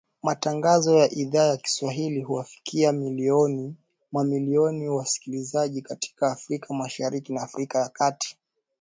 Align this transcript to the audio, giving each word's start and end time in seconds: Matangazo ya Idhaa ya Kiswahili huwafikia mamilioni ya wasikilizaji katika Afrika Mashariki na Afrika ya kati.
Matangazo 0.23 0.97
ya 0.99 1.09
Idhaa 1.11 1.43
ya 1.47 1.57
Kiswahili 1.57 2.21
huwafikia 2.21 2.93
mamilioni 4.11 4.83
ya 4.85 4.91
wasikilizaji 4.91 5.81
katika 5.81 6.31
Afrika 6.31 6.73
Mashariki 6.73 7.33
na 7.33 7.41
Afrika 7.41 7.79
ya 7.79 7.89
kati. 7.89 8.37